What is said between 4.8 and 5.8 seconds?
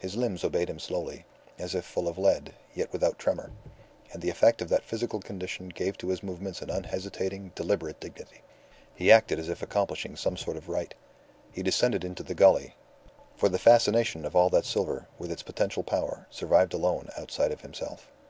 physical condition